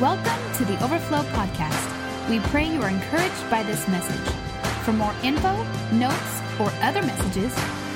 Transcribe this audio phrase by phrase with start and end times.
[0.00, 2.30] Welcome to the Overflow Podcast.
[2.30, 4.32] We pray you are encouraged by this message.
[4.84, 7.52] For more info, notes, or other messages,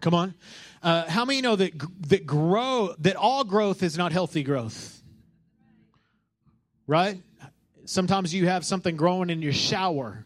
[0.02, 0.34] Come on,
[0.84, 1.74] uh, how many know that
[2.10, 5.02] that grow that all growth is not healthy growth?
[6.88, 7.22] Right?
[7.86, 10.26] Sometimes you have something growing in your shower,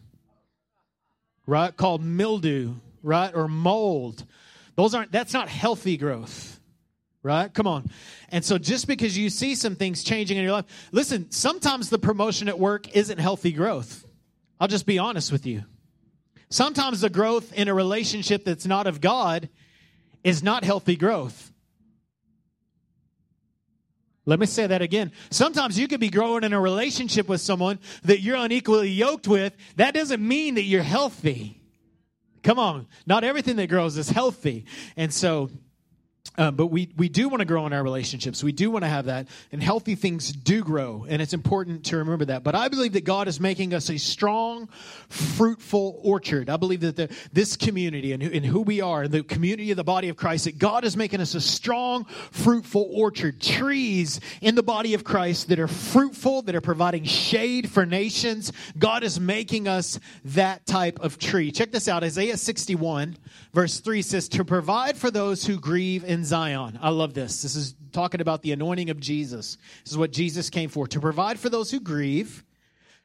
[1.46, 1.76] right?
[1.76, 3.32] Called mildew, right?
[3.34, 4.24] Or mold.
[4.74, 5.12] Those aren't.
[5.12, 6.56] That's not healthy growth
[7.26, 7.52] right?
[7.52, 7.90] Come on.
[8.30, 11.98] And so just because you see some things changing in your life, listen, sometimes the
[11.98, 14.06] promotion at work isn't healthy growth.
[14.60, 15.64] I'll just be honest with you.
[16.50, 19.48] Sometimes the growth in a relationship that's not of God
[20.26, 21.52] is not healthy growth.
[24.24, 25.12] Let me say that again.
[25.30, 29.54] Sometimes you could be growing in a relationship with someone that you're unequally yoked with.
[29.76, 31.62] That doesn't mean that you're healthy.
[32.42, 32.88] Come on.
[33.06, 34.66] Not everything that grows is healthy.
[34.96, 35.48] And so
[36.38, 38.44] um, but we, we do want to grow in our relationships.
[38.44, 39.28] We do want to have that.
[39.52, 41.06] And healthy things do grow.
[41.08, 42.44] And it's important to remember that.
[42.44, 44.68] But I believe that God is making us a strong,
[45.08, 46.50] fruitful orchard.
[46.50, 49.84] I believe that the, this community and, and who we are, the community of the
[49.84, 53.40] body of Christ, that God is making us a strong, fruitful orchard.
[53.40, 58.52] Trees in the body of Christ that are fruitful, that are providing shade for nations.
[58.78, 61.50] God is making us that type of tree.
[61.50, 63.16] Check this out Isaiah 61,
[63.54, 66.78] verse 3 says, To provide for those who grieve in Zion.
[66.82, 67.42] I love this.
[67.42, 69.56] This is talking about the anointing of Jesus.
[69.84, 72.44] This is what Jesus came for to provide for those who grieve,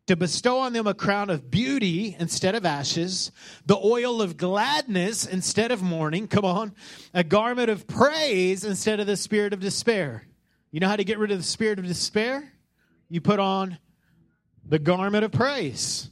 [0.07, 3.31] to bestow on them a crown of beauty instead of ashes,
[3.65, 6.27] the oil of gladness instead of mourning.
[6.27, 6.73] Come on.
[7.13, 10.27] A garment of praise instead of the spirit of despair.
[10.71, 12.51] You know how to get rid of the spirit of despair?
[13.09, 13.77] You put on
[14.65, 16.09] the garment of praise.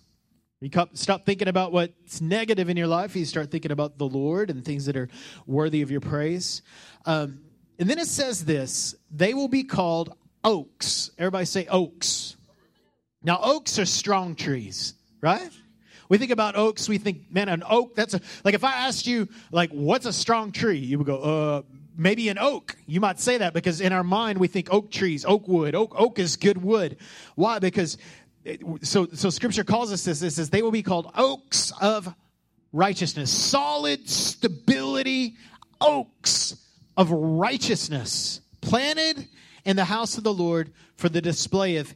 [0.61, 3.15] You stop thinking about what's negative in your life.
[3.15, 5.07] You start thinking about the Lord and things that are
[5.45, 6.63] worthy of your praise.
[7.05, 7.39] Um,
[7.79, 11.11] and then it says this they will be called oaks.
[11.17, 12.35] Everybody say oaks.
[13.23, 15.49] Now, oaks are strong trees, right?
[16.09, 19.05] We think about oaks, we think, man, an oak, that's a, like if I asked
[19.05, 20.79] you, like, what's a strong tree?
[20.79, 21.61] You would go, uh,
[21.99, 22.75] maybe an oak.
[22.87, 25.75] You might say that because in our mind we think oak trees, oak wood.
[25.75, 26.97] Oak, oak is good wood.
[27.35, 27.59] Why?
[27.59, 27.97] Because
[28.81, 30.21] so so scripture calls us this.
[30.21, 32.13] It says they will be called oaks of
[32.71, 35.35] righteousness, solid stability
[35.81, 36.55] oaks
[36.97, 39.27] of righteousness, planted
[39.65, 41.93] in the house of the Lord for the display of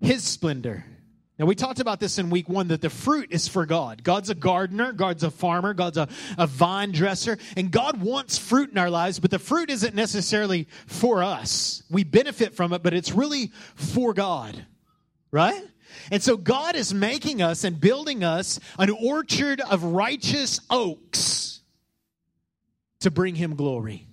[0.00, 0.84] his splendor.
[1.38, 4.04] Now, we talked about this in week one that the fruit is for God.
[4.04, 6.06] God's a gardener, God's a farmer, God's a,
[6.36, 10.68] a vine dresser, and God wants fruit in our lives, but the fruit isn't necessarily
[10.86, 11.82] for us.
[11.88, 14.66] We benefit from it, but it's really for God
[15.30, 15.62] right?
[16.10, 21.60] And so God is making us and building us an orchard of righteous oaks
[23.00, 24.06] to bring him glory,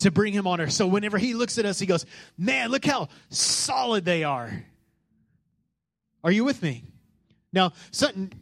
[0.00, 0.68] to bring him honor.
[0.68, 2.04] So whenever he looks at us, he goes,
[2.36, 4.64] Man, look how solid they are.
[6.24, 6.84] Are you with me?
[7.52, 7.72] Now,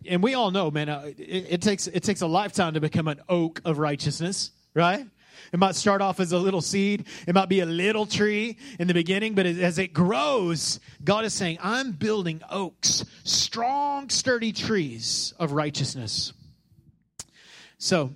[0.07, 3.09] and we all know, man, uh, it, it takes it takes a lifetime to become
[3.09, 5.05] an oak of righteousness, right?
[5.53, 7.07] It might start off as a little seed.
[7.27, 11.35] It might be a little tree in the beginning, but as it grows, God is
[11.35, 16.33] saying, I'm building oaks, strong, sturdy trees of righteousness.
[17.79, 18.15] So,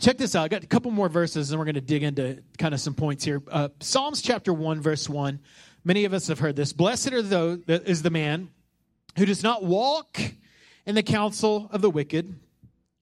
[0.00, 0.44] check this out.
[0.44, 2.94] I got a couple more verses, and we're going to dig into kind of some
[2.94, 3.42] points here.
[3.50, 5.40] Uh, Psalms chapter 1, verse 1.
[5.84, 6.72] Many of us have heard this.
[6.72, 8.50] Blessed are those, is the man
[9.16, 10.20] who does not walk
[10.84, 12.34] in the counsel of the wicked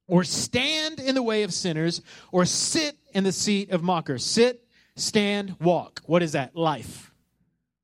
[0.08, 2.00] or stand in the way of sinners,
[2.32, 4.24] or sit in the seat of mockers.
[4.24, 4.64] Sit,
[4.96, 6.00] stand, walk.
[6.06, 6.56] What is that?
[6.56, 7.12] Life.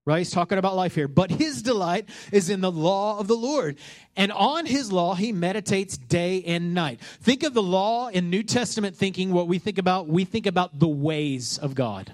[0.07, 0.19] Right?
[0.19, 1.09] He's talking about life here.
[1.09, 3.79] But his delight is in the law of the Lord.
[4.17, 7.01] And on his law, he meditates day and night.
[7.01, 10.79] Think of the law in New Testament thinking, what we think about, we think about
[10.79, 12.13] the ways of God.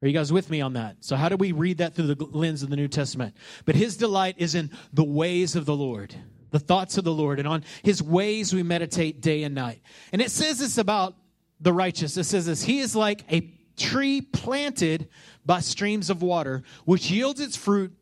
[0.00, 0.96] Are you guys with me on that?
[1.00, 3.34] So, how do we read that through the lens of the New Testament?
[3.64, 6.14] But his delight is in the ways of the Lord
[6.50, 9.82] the thoughts of the Lord, and on his ways we meditate day and night.
[10.12, 11.14] And it says this about
[11.60, 12.16] the righteous.
[12.16, 15.08] It says this He is like a tree planted
[15.44, 17.92] by streams of water, which yields its fruit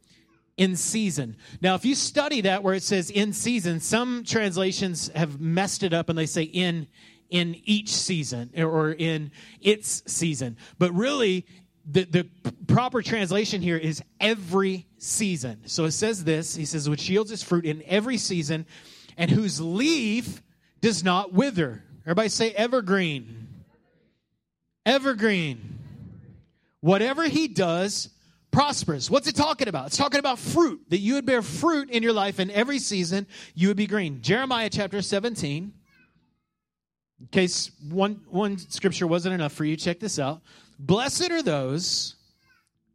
[0.56, 1.36] in season.
[1.60, 5.92] Now, if you study that where it says in season, some translations have messed it
[5.92, 6.86] up and they say in
[7.28, 10.56] in each season or in its season.
[10.78, 11.44] But really,
[11.84, 15.62] the, the proper translation here is every season.
[15.66, 18.66] So it says this He says, which yields its fruit in every season,
[19.16, 20.42] and whose leaf
[20.80, 21.84] does not wither.
[22.04, 23.45] Everybody say evergreen.
[24.86, 25.78] Evergreen.
[26.80, 28.08] Whatever he does
[28.56, 29.10] prospers.
[29.10, 29.88] What's it talking about?
[29.88, 33.26] It's talking about fruit, that you would bear fruit in your life in every season,
[33.54, 34.22] you would be green.
[34.22, 35.74] Jeremiah chapter 17.
[37.20, 40.40] In case one, one scripture wasn't enough for you, check this out.
[40.78, 42.16] Blessed are those,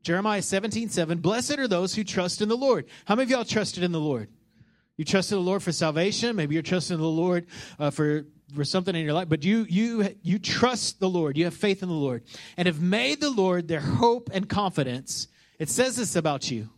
[0.02, 2.88] Jeremiah 17, 7, blessed are those who trust in the Lord.
[3.06, 4.30] How many of y'all trusted in the Lord?
[4.98, 6.36] You trusted the Lord for salvation.
[6.36, 7.46] Maybe you're trusting the Lord
[7.78, 11.38] uh, for for something in your life, but you you you trust the Lord.
[11.38, 12.24] You have faith in the Lord,
[12.58, 15.28] and have made the Lord their hope and confidence.
[15.60, 16.70] It says this about you.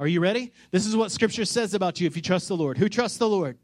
[0.00, 0.52] Are you ready?
[0.70, 2.76] This is what Scripture says about you if you trust the Lord.
[2.78, 3.58] Who trusts the Lord?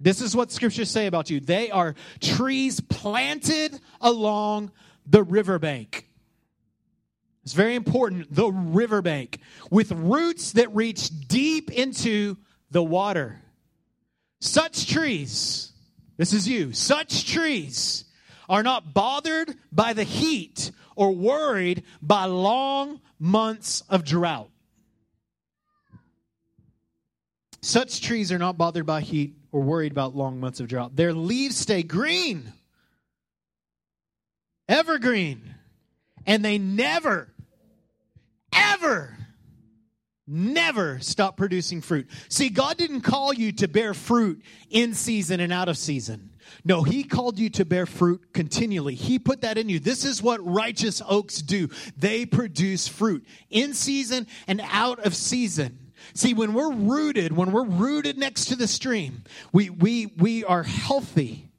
[0.00, 1.40] This is what Scriptures say about you.
[1.40, 4.72] They are trees planted along
[5.06, 6.08] the riverbank.
[7.44, 8.34] It's very important.
[8.34, 9.38] The riverbank
[9.70, 12.36] with roots that reach deep into
[12.70, 13.40] the water.
[14.40, 15.69] Such trees,
[16.20, 18.04] this is you, such trees
[18.46, 24.50] are not bothered by the heat or worried by long months of drought.
[27.62, 30.94] Such trees are not bothered by heat or worried about long months of drought.
[30.94, 32.52] Their leaves stay green,
[34.68, 35.54] evergreen,
[36.26, 37.32] and they never,
[38.52, 39.16] ever
[40.30, 42.08] never stop producing fruit.
[42.28, 46.30] See, God didn't call you to bear fruit in season and out of season.
[46.64, 48.94] No, He called you to bear fruit continually.
[48.94, 49.78] He put that in you.
[49.78, 51.68] This is what righteous oaks do.
[51.96, 55.92] They produce fruit in season and out of season.
[56.14, 59.22] See, when we're rooted, when we're rooted next to the stream,
[59.52, 61.50] we, we, we are healthy.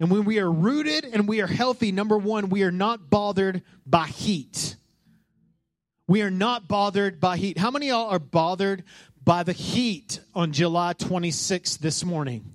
[0.00, 3.62] And when we are rooted and we are healthy, number one, we are not bothered
[3.86, 4.76] by heat.
[6.06, 7.58] We are not bothered by heat.
[7.58, 8.84] How many y'all are bothered
[9.24, 12.54] by the heat on July 26th this morning?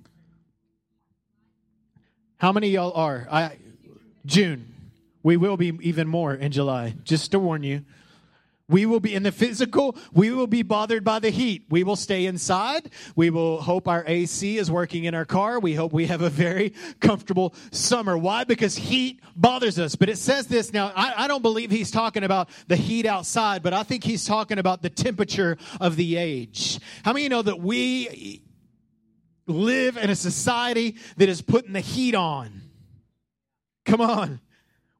[2.36, 3.26] How many y'all are?
[3.30, 3.56] I,
[4.24, 4.74] June.
[5.22, 7.84] We will be even more in July, just to warn you.
[8.70, 11.64] We will be in the physical, we will be bothered by the heat.
[11.68, 12.88] We will stay inside.
[13.16, 15.58] We will hope our AC is working in our car.
[15.58, 18.16] We hope we have a very comfortable summer.
[18.16, 18.44] Why?
[18.44, 19.96] Because heat bothers us.
[19.96, 23.62] But it says this now, I, I don't believe he's talking about the heat outside,
[23.62, 26.78] but I think he's talking about the temperature of the age.
[27.02, 28.42] How many you know that we
[29.46, 32.62] live in a society that is putting the heat on?
[33.84, 34.40] Come on.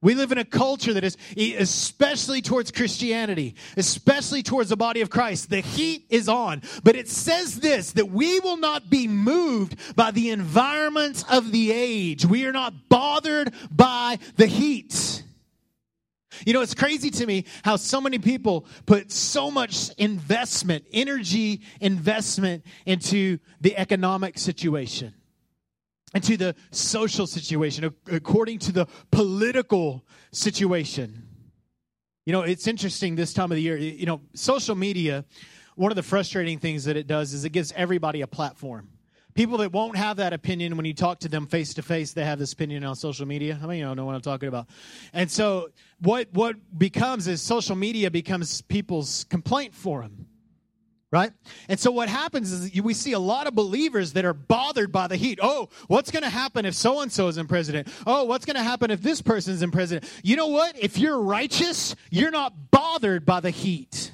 [0.02, 5.10] We live in a culture that is, especially towards Christianity, especially towards the body of
[5.10, 6.62] Christ, the heat is on.
[6.82, 11.72] But it says this that we will not be moved by the environment of the
[11.72, 12.24] age.
[12.24, 15.22] We are not bothered by the heat.
[16.46, 21.60] You know, it's crazy to me how so many people put so much investment, energy
[21.80, 25.12] investment into the economic situation
[26.14, 31.26] and to the social situation, according to the political situation.
[32.26, 33.76] You know, it's interesting this time of the year.
[33.76, 35.24] You know, social media,
[35.76, 38.88] one of the frustrating things that it does is it gives everybody a platform.
[39.34, 42.24] People that won't have that opinion when you talk to them face to face, they
[42.24, 43.54] have this opinion on social media.
[43.54, 44.66] How many of you know what I'm talking about?
[45.12, 45.70] And so,
[46.00, 50.26] what what becomes is social media becomes people's complaint forum
[51.12, 51.32] right?
[51.68, 55.08] And so what happens is we see a lot of believers that are bothered by
[55.08, 55.38] the heat.
[55.42, 57.88] Oh, what's going to happen if so and so is in president?
[58.06, 60.10] Oh, what's going to happen if this person's in president?
[60.22, 60.78] You know what?
[60.78, 64.12] If you're righteous, you're not bothered by the heat.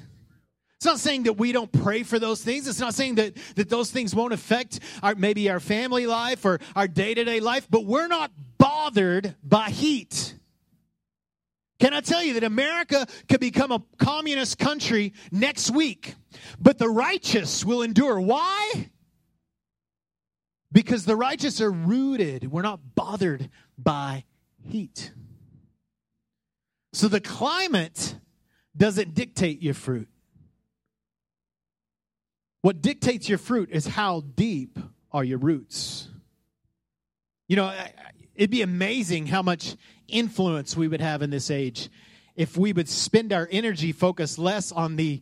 [0.77, 2.67] It's not saying that we don't pray for those things.
[2.67, 6.59] It's not saying that, that those things won't affect our, maybe our family life or
[6.75, 10.36] our day to day life, but we're not bothered by heat.
[11.79, 16.15] Can I tell you that America could become a communist country next week,
[16.59, 18.19] but the righteous will endure?
[18.19, 18.89] Why?
[20.71, 22.51] Because the righteous are rooted.
[22.51, 24.25] We're not bothered by
[24.67, 25.11] heat.
[26.93, 28.15] So the climate
[28.75, 30.07] doesn't dictate your fruit.
[32.61, 34.79] What dictates your fruit is how deep
[35.11, 36.09] are your roots.
[37.47, 37.73] You know,
[38.35, 39.75] it'd be amazing how much
[40.07, 41.89] influence we would have in this age
[42.35, 45.21] if we would spend our energy focus less on the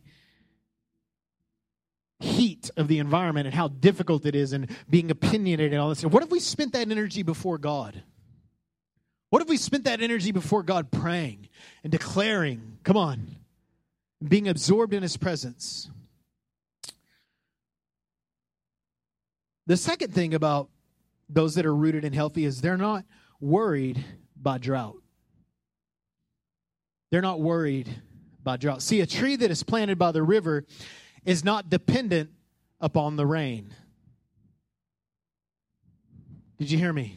[2.20, 6.04] heat of the environment and how difficult it is and being opinionated and all this.
[6.04, 8.02] What if we spent that energy before God?
[9.30, 11.48] What if we spent that energy before God praying
[11.82, 13.36] and declaring, come on,
[14.26, 15.90] being absorbed in his presence?
[19.66, 20.70] The second thing about
[21.28, 23.04] those that are rooted and healthy is they're not
[23.40, 24.04] worried
[24.40, 24.96] by drought.
[27.10, 27.88] They're not worried
[28.42, 28.82] by drought.
[28.82, 30.64] See, a tree that is planted by the river
[31.24, 32.30] is not dependent
[32.80, 33.74] upon the rain.
[36.58, 37.16] Did you hear me?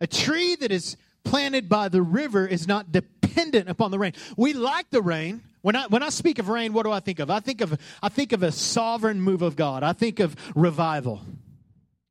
[0.00, 4.12] A tree that is planted by the river is not dependent upon the rain.
[4.36, 5.42] We like the rain.
[5.62, 7.30] When I, when I speak of rain, what do I think of?
[7.30, 9.82] I think of, I think of a sovereign move of God.
[9.84, 11.20] I think of revival.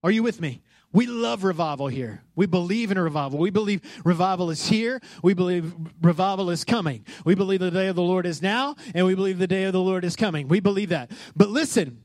[0.03, 0.61] Are you with me?
[0.93, 2.23] We love revival here.
[2.35, 3.39] We believe in revival.
[3.39, 5.01] We believe revival is here.
[5.23, 7.05] We believe revival is coming.
[7.23, 9.73] We believe the day of the Lord is now, and we believe the day of
[9.73, 10.47] the Lord is coming.
[10.47, 11.11] We believe that.
[11.35, 12.03] But listen,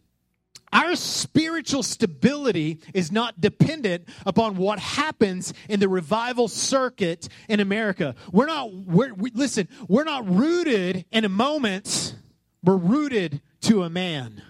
[0.72, 8.14] our spiritual stability is not dependent upon what happens in the revival circuit in America.
[8.30, 12.14] We're not, we're, we, listen, we're not rooted in a moment,
[12.62, 14.42] we're rooted to a man.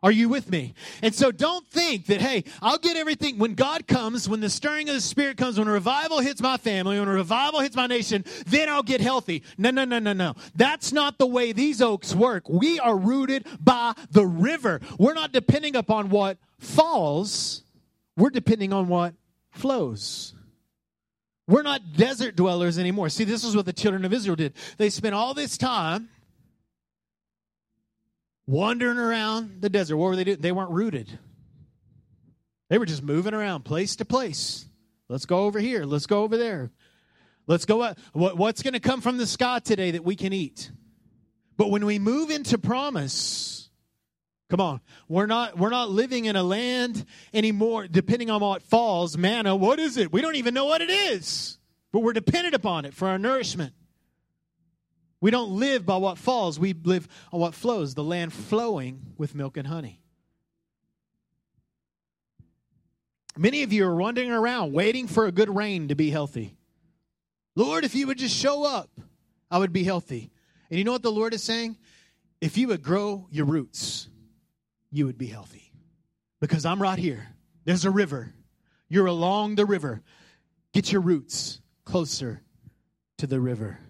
[0.00, 0.74] Are you with me?
[1.02, 3.36] And so don't think that, hey, I'll get everything.
[3.38, 6.56] When God comes, when the stirring of the Spirit comes, when a revival hits my
[6.56, 9.42] family, when a revival hits my nation, then I'll get healthy.
[9.56, 10.34] No, no, no, no, no.
[10.54, 12.48] That's not the way these oaks work.
[12.48, 14.80] We are rooted by the river.
[14.98, 17.62] We're not depending upon what falls,
[18.16, 19.14] we're depending on what
[19.50, 20.34] flows.
[21.48, 23.08] We're not desert dwellers anymore.
[23.08, 24.52] See, this is what the children of Israel did.
[24.76, 26.10] They spent all this time
[28.48, 29.96] wandering around the desert.
[29.98, 30.40] What were they doing?
[30.40, 31.18] They weren't rooted.
[32.70, 34.66] They were just moving around place to place.
[35.08, 35.84] Let's go over here.
[35.84, 36.70] Let's go over there.
[37.46, 37.82] Let's go.
[37.82, 37.98] Up.
[38.12, 40.70] what's going to come from the sky today that we can eat?
[41.56, 43.70] But when we move into promise,
[44.50, 47.86] come on, we're not we're not living in a land anymore.
[47.88, 49.56] Depending on what falls, manna.
[49.56, 50.12] What is it?
[50.12, 51.58] We don't even know what it is,
[51.90, 53.72] but we're dependent upon it for our nourishment.
[55.20, 59.34] We don't live by what falls, we live on what flows, the land flowing with
[59.34, 60.00] milk and honey.
[63.36, 66.56] Many of you are wandering around waiting for a good rain to be healthy.
[67.54, 68.90] Lord, if you would just show up,
[69.50, 70.30] I would be healthy.
[70.70, 71.76] And you know what the Lord is saying?
[72.40, 74.08] If you would grow your roots,
[74.90, 75.72] you would be healthy.
[76.40, 77.28] Because I'm right here.
[77.64, 78.32] There's a river.
[78.88, 80.02] You're along the river.
[80.72, 82.42] Get your roots closer
[83.18, 83.80] to the river.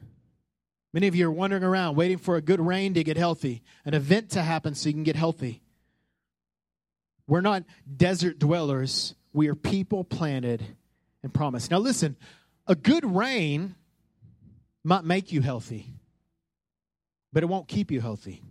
[0.92, 3.94] Many of you are wandering around waiting for a good rain to get healthy, an
[3.94, 5.62] event to happen so you can get healthy.
[7.26, 7.64] We're not
[7.94, 10.64] desert dwellers, we are people planted
[11.22, 11.70] and promised.
[11.70, 12.16] Now, listen,
[12.66, 13.74] a good rain
[14.82, 15.86] might make you healthy,
[17.32, 18.42] but it won't keep you healthy.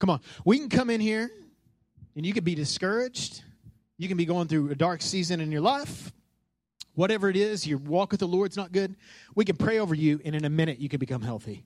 [0.00, 1.30] Come on, we can come in here
[2.16, 3.42] and you can be discouraged.
[3.98, 6.12] You can be going through a dark season in your life
[6.94, 8.96] whatever it is, your walk with the Lord's not good,
[9.34, 11.64] we can pray over you, and in a minute you can become healthy.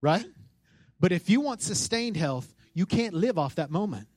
[0.00, 0.24] Right?
[0.98, 4.08] But if you want sustained health, you can't live off that moment.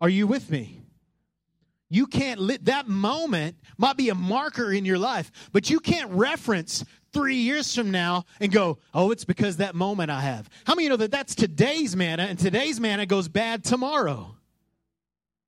[0.00, 0.80] Are you with me?
[1.90, 6.10] You can't live, that moment might be a marker in your life, but you can't
[6.12, 10.48] reference three years from now and go, oh, it's because that moment I have.
[10.64, 14.36] How many you know that that's today's manna, and today's manna goes bad tomorrow?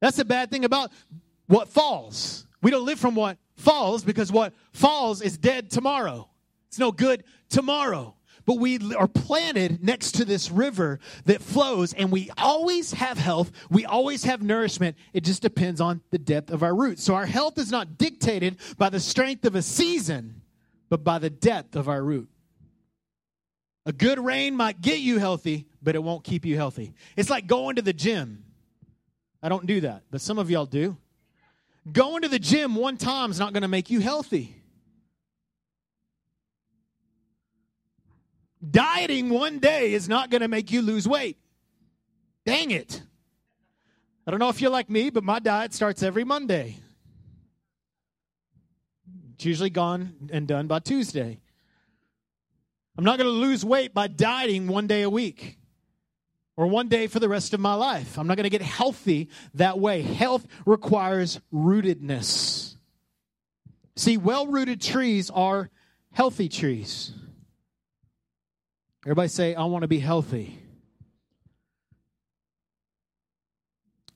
[0.02, 0.90] That's the bad thing about
[1.46, 2.44] what falls.
[2.60, 6.28] We don't live from what falls because what falls is dead tomorrow.
[6.66, 8.16] It's no good tomorrow.
[8.44, 13.52] But we are planted next to this river that flows, and we always have health.
[13.70, 14.96] We always have nourishment.
[15.12, 17.04] It just depends on the depth of our roots.
[17.04, 20.42] So our health is not dictated by the strength of a season,
[20.88, 22.28] but by the depth of our root.
[23.86, 26.92] A good rain might get you healthy, but it won't keep you healthy.
[27.16, 28.42] It's like going to the gym.
[29.42, 30.96] I don't do that, but some of y'all do.
[31.90, 34.54] Going to the gym one time is not going to make you healthy.
[38.68, 41.36] Dieting one day is not going to make you lose weight.
[42.46, 43.02] Dang it.
[44.24, 46.76] I don't know if you're like me, but my diet starts every Monday.
[49.34, 51.40] It's usually gone and done by Tuesday.
[52.96, 55.58] I'm not going to lose weight by dieting one day a week
[56.62, 58.16] or one day for the rest of my life.
[58.16, 60.02] I'm not going to get healthy that way.
[60.02, 62.76] Health requires rootedness.
[63.96, 65.70] See, well rooted trees are
[66.12, 67.10] healthy trees.
[69.04, 70.56] Everybody say, I want to be healthy.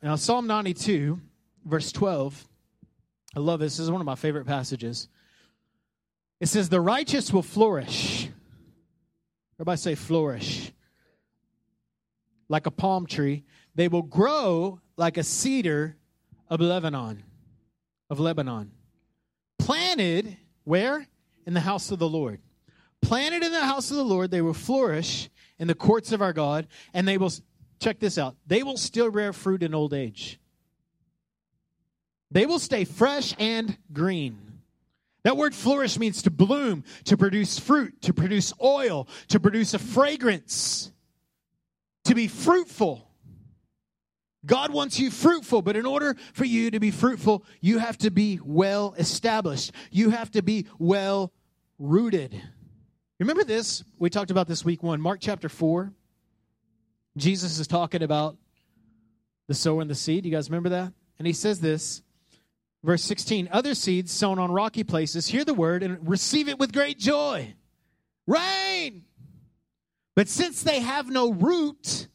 [0.00, 1.20] Now, Psalm 92,
[1.64, 2.46] verse 12,
[3.34, 3.78] I love this.
[3.78, 5.08] This is one of my favorite passages.
[6.38, 8.28] It says, The righteous will flourish.
[9.56, 10.70] Everybody say, flourish
[12.48, 13.44] like a palm tree.
[13.74, 15.96] They will grow like a cedar
[16.48, 17.22] of Lebanon,
[18.08, 18.72] of Lebanon.
[19.58, 21.06] Planted where?
[21.46, 22.40] In the house of the Lord.
[23.00, 26.32] Planted in the house of the Lord, they will flourish in the courts of our
[26.32, 27.32] God, and they will
[27.78, 28.36] check this out.
[28.46, 30.40] They will still bear fruit in old age.
[32.30, 34.60] They will stay fresh and green.
[35.22, 39.78] That word flourish means to bloom, to produce fruit, to produce oil, to produce a
[39.78, 40.92] fragrance
[42.06, 43.08] to be fruitful.
[44.44, 48.10] God wants you fruitful, but in order for you to be fruitful, you have to
[48.10, 49.72] be well established.
[49.90, 51.32] You have to be well
[51.78, 52.40] rooted.
[53.18, 53.82] Remember this?
[53.98, 55.92] We talked about this week one, Mark chapter 4.
[57.16, 58.36] Jesus is talking about
[59.48, 60.24] the sower and the seed.
[60.24, 60.92] You guys remember that?
[61.18, 62.02] And he says this,
[62.84, 66.72] verse 16 Other seeds sown on rocky places hear the word and receive it with
[66.72, 67.54] great joy.
[68.26, 68.75] Rain!
[70.16, 72.08] But since they have no root,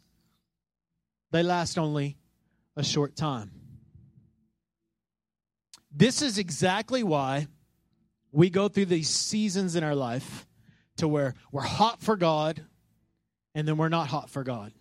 [1.32, 2.18] they last only
[2.76, 3.52] a short time.
[5.92, 7.48] This is exactly why
[8.32, 10.48] we go through these seasons in our life
[10.98, 12.66] to where we're hot for God
[13.54, 14.74] and then we're not hot for God.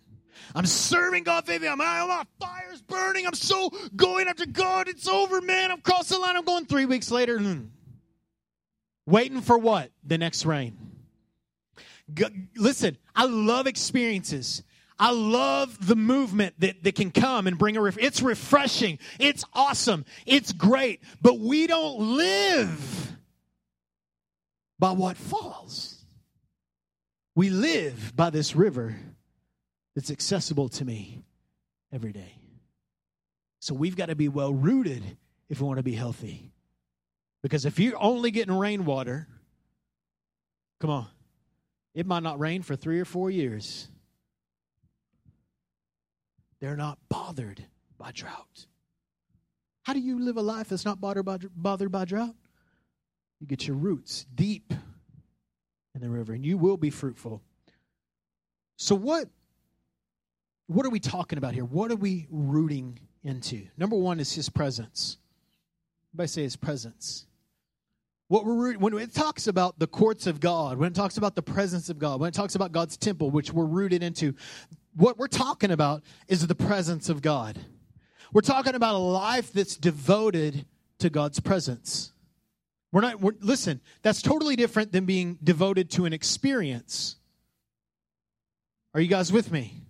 [0.55, 1.67] I'm serving God, baby.
[1.67, 2.07] I'm out.
[2.07, 3.27] My fire's burning.
[3.27, 4.87] I'm so going after God.
[4.87, 5.69] It's over, man.
[5.69, 6.37] I'm crossing the line.
[6.37, 7.37] I'm going three weeks later.
[7.37, 7.69] Mm.
[9.05, 9.91] Waiting for what?
[10.03, 10.90] The next rain.
[12.55, 14.63] Listen, I love experiences.
[14.99, 18.99] I love the movement that, that can come and bring a ref- it's refreshing.
[19.19, 20.05] It's awesome.
[20.27, 21.01] It's great.
[21.21, 23.17] But we don't live
[24.77, 26.05] by what falls.
[27.35, 28.95] We live by this river
[29.95, 31.23] that's accessible to me
[31.91, 32.35] every day.
[33.59, 35.03] So we've got to be well rooted
[35.49, 36.51] if we want to be healthy.
[37.41, 39.27] Because if you're only getting rainwater,
[40.79, 41.07] come on,
[41.93, 43.87] it might not rain for three or four years.
[46.59, 47.65] They're not bothered
[47.97, 48.67] by drought.
[49.83, 52.35] How do you live a life that's not bothered by, bothered by drought?
[53.39, 54.73] You get your roots deep
[55.95, 57.41] in the river, and you will be fruitful.
[58.77, 59.27] So, what
[60.67, 61.65] what are we talking about here?
[61.65, 63.67] What are we rooting into?
[63.77, 65.17] Number one is his presence.
[66.13, 67.25] Everybody say his presence.
[68.31, 71.41] What we're when it talks about the courts of God, when it talks about the
[71.41, 74.35] presence of God, when it talks about God's temple, which we're rooted into,
[74.95, 77.59] what we're talking about is the presence of God.
[78.31, 80.65] We're talking about a life that's devoted
[80.99, 82.13] to God's presence.
[82.93, 87.17] We're not, we're, listen, that's totally different than being devoted to an experience.
[88.93, 89.81] Are you guys with me?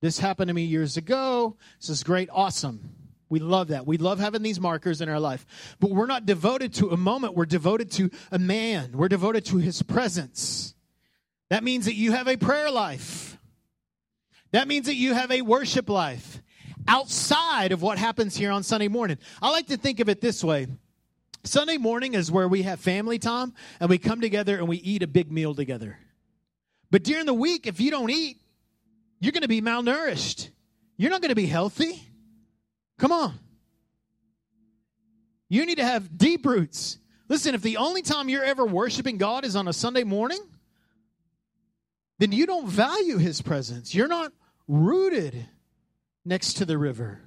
[0.00, 1.58] This happened to me years ago.
[1.82, 3.03] This is great, awesome.
[3.34, 3.84] We love that.
[3.84, 5.44] We love having these markers in our life.
[5.80, 9.56] But we're not devoted to a moment, we're devoted to a man, we're devoted to
[9.56, 10.72] his presence.
[11.50, 13.36] That means that you have a prayer life,
[14.52, 16.40] that means that you have a worship life
[16.86, 19.18] outside of what happens here on Sunday morning.
[19.42, 20.68] I like to think of it this way.
[21.42, 25.02] Sunday morning is where we have family time and we come together and we eat
[25.02, 25.98] a big meal together.
[26.92, 28.40] But during the week, if you don't eat,
[29.18, 30.50] you're going to be malnourished.
[30.96, 32.00] You're not going to be healthy.
[32.98, 33.38] Come on.
[35.48, 36.98] You need to have deep roots.
[37.28, 40.40] Listen, if the only time you're ever worshiping God is on a Sunday morning,
[42.18, 43.94] then you don't value his presence.
[43.94, 44.32] You're not
[44.68, 45.46] rooted
[46.24, 47.20] next to the river.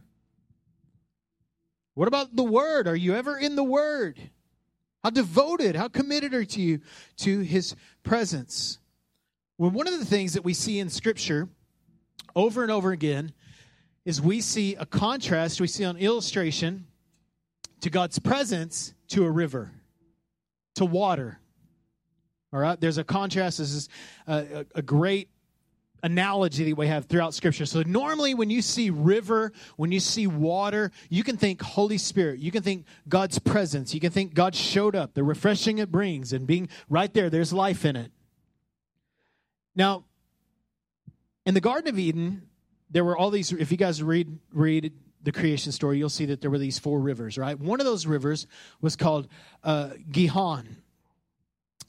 [1.93, 2.87] What about the word?
[2.87, 4.19] Are you ever in the word?
[5.03, 6.81] How devoted, how committed are you
[7.17, 8.79] to his presence?
[9.57, 11.49] Well, one of the things that we see in scripture
[12.35, 13.33] over and over again
[14.07, 16.87] is we see a contrast, we see an illustration
[17.81, 19.73] to God's presence to a river,
[20.75, 21.41] to water.
[22.53, 23.57] All right, there's a contrast.
[23.57, 23.89] This is
[24.25, 25.29] a, a, great
[26.03, 27.65] analogy that we have throughout Scripture.
[27.65, 32.39] So, normally, when you see river, when you see water, you can think Holy Spirit.
[32.39, 33.93] You can think God's presence.
[33.93, 37.51] You can think God showed up, the refreshing it brings, and being right there, there's
[37.51, 38.13] life in it.
[39.75, 40.05] Now,
[41.45, 42.43] in the Garden of Eden,
[42.89, 43.51] there were all these.
[43.51, 46.99] If you guys read read the creation story, you'll see that there were these four
[46.99, 47.37] rivers.
[47.37, 48.47] Right, one of those rivers
[48.81, 49.27] was called
[49.63, 50.77] uh, Gihon,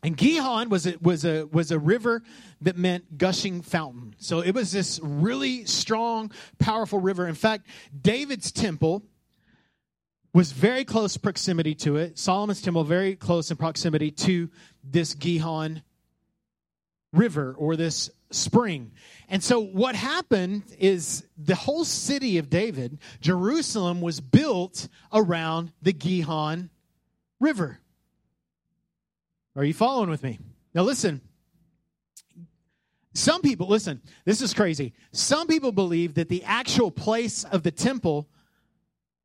[0.03, 2.23] and Gihon was a, was a was a river
[2.61, 4.15] that meant gushing fountain.
[4.19, 7.27] So it was this really strong, powerful river.
[7.27, 7.67] In fact,
[8.01, 9.03] David's temple
[10.35, 12.19] was very close proximity to it.
[12.19, 14.51] Solomon's temple very close in proximity to
[14.85, 15.83] this Gihon
[17.19, 18.93] river or this spring.
[19.29, 25.93] And so what happened is the whole city of David, Jerusalem, was built around the
[25.93, 26.71] Gihon
[27.41, 27.81] River.
[29.57, 30.39] Are you following with me?
[30.75, 31.21] Now listen.
[33.15, 34.95] Some people, listen, this is crazy.
[35.13, 38.29] Some people believe that the actual place of the temple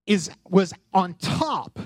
[0.07, 1.79] is was on top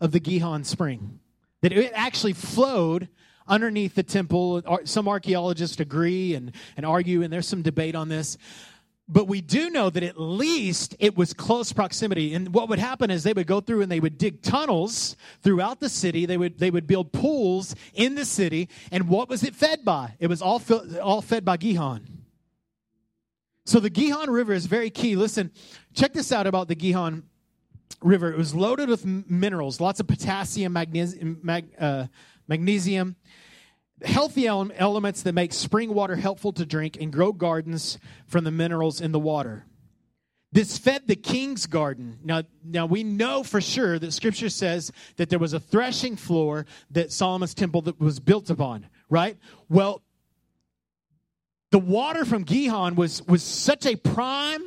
[0.00, 1.20] of the Gihon spring.
[1.62, 3.08] That it actually flowed
[3.48, 4.62] underneath the temple.
[4.84, 8.36] Some archaeologists agree and, and argue, and there's some debate on this.
[9.08, 12.34] But we do know that at least it was close proximity.
[12.34, 15.78] And what would happen is they would go through and they would dig tunnels throughout
[15.78, 16.26] the city.
[16.26, 18.68] They would, they would build pools in the city.
[18.90, 20.16] And what was it fed by?
[20.18, 20.60] It was all,
[21.00, 22.24] all fed by Gihon.
[23.64, 25.14] So the Gihon River is very key.
[25.14, 25.52] Listen,
[25.94, 27.24] check this out about the Gihon
[28.02, 28.32] River.
[28.32, 32.06] It was loaded with minerals, lots of potassium, magnesium, mag, uh,
[32.48, 33.16] magnesium
[34.04, 39.00] healthy elements that make spring water helpful to drink and grow gardens from the minerals
[39.00, 39.64] in the water.
[40.52, 42.18] This fed the king's garden.
[42.22, 46.66] Now, now we know for sure that scripture says that there was a threshing floor
[46.90, 49.36] that Solomon's temple that was built upon, right?
[49.68, 50.02] Well,
[51.72, 54.64] the water from Gihon was, was such a prime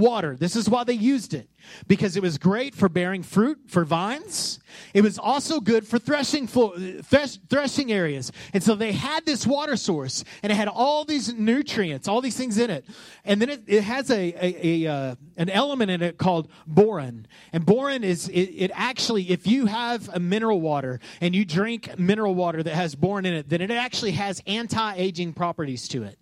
[0.00, 0.36] water.
[0.36, 1.48] This is why they used it
[1.86, 4.60] because it was great for bearing fruit for vines.
[4.94, 8.32] It was also good for threshing thresh, threshing areas.
[8.52, 12.36] And so they had this water source and it had all these nutrients, all these
[12.36, 12.84] things in it.
[13.24, 17.26] And then it, it has a, a, a uh, an element in it called boron.
[17.52, 21.98] And boron is it, it actually if you have a mineral water and you drink
[21.98, 26.19] mineral water that has boron in it, then it actually has anti-aging properties to it.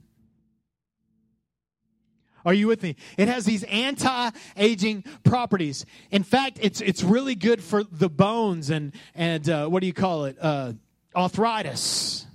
[2.49, 2.97] Are you with me?
[3.19, 5.85] It has these anti-aging properties.
[6.11, 9.93] In fact, it's it's really good for the bones and and uh, what do you
[9.93, 10.39] call it?
[10.41, 10.73] Uh,
[11.15, 12.27] arthritis.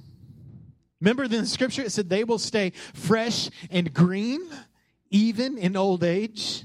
[1.02, 4.42] Remember in the scripture it said they will stay fresh and green
[5.10, 6.62] even in old age.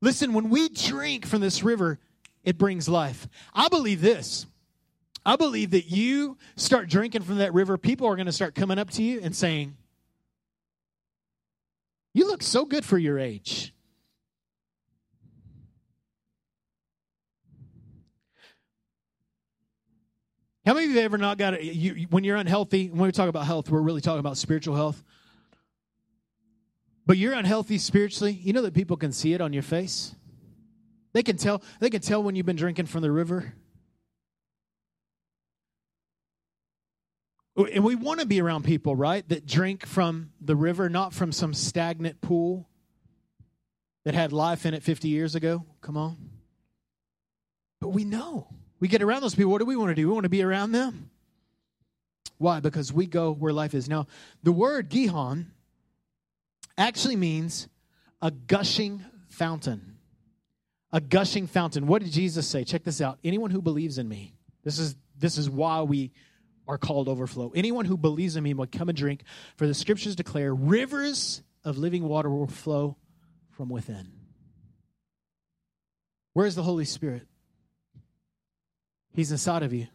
[0.00, 1.98] Listen, when we drink from this river,
[2.44, 3.26] it brings life.
[3.52, 4.46] I believe this.
[5.26, 8.78] I believe that you start drinking from that river, people are going to start coming
[8.78, 9.76] up to you and saying,
[12.12, 13.72] you look so good for your age.
[20.66, 21.62] How many of you have ever not got it?
[21.62, 25.02] You, when you're unhealthy, when we talk about health, we're really talking about spiritual health.
[27.06, 28.32] But you're unhealthy spiritually.
[28.32, 30.14] You know that people can see it on your face.
[31.12, 31.62] They can tell.
[31.80, 33.54] They can tell when you've been drinking from the river.
[37.56, 41.32] And we want to be around people, right, that drink from the river, not from
[41.32, 42.68] some stagnant pool
[44.04, 45.64] that had life in it 50 years ago.
[45.80, 46.16] Come on.
[47.80, 48.48] But we know.
[48.78, 49.50] We get around those people.
[49.50, 50.06] What do we want to do?
[50.06, 51.10] We want to be around them.
[52.38, 52.60] Why?
[52.60, 53.88] Because we go where life is.
[53.88, 54.06] Now,
[54.42, 55.52] the word Gihon
[56.78, 57.68] actually means
[58.22, 59.98] a gushing fountain.
[60.92, 61.86] A gushing fountain.
[61.86, 62.64] What did Jesus say?
[62.64, 63.18] Check this out.
[63.22, 64.34] Anyone who believes in me.
[64.64, 66.12] This is this is why we
[66.70, 67.50] are called overflow.
[67.54, 69.24] Anyone who believes in me will come and drink,
[69.56, 72.96] for the scriptures declare rivers of living water will flow
[73.50, 74.12] from within.
[76.32, 77.26] Where's the Holy Spirit?
[79.12, 79.88] He's inside of you.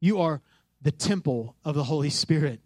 [0.00, 0.40] You are
[0.80, 2.60] the temple of the Holy Spirit.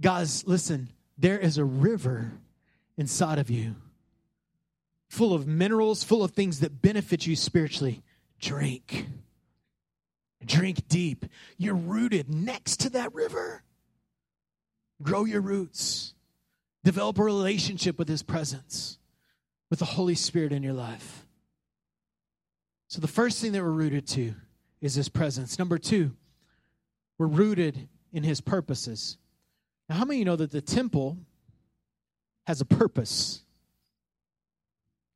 [0.00, 2.32] Guys, listen, there is a river
[2.96, 3.76] inside of you
[5.08, 8.02] full of minerals, full of things that benefit you spiritually.
[8.40, 9.06] Drink.
[10.44, 11.26] Drink deep.
[11.56, 13.62] You're rooted next to that river.
[15.02, 16.14] Grow your roots.
[16.82, 18.98] Develop a relationship with His presence,
[19.70, 21.26] with the Holy Spirit in your life.
[22.88, 24.34] So, the first thing that we're rooted to
[24.80, 25.58] is His presence.
[25.58, 26.12] Number two,
[27.18, 29.16] we're rooted in His purposes.
[29.88, 31.18] Now, how many of you know that the temple
[32.46, 33.43] has a purpose?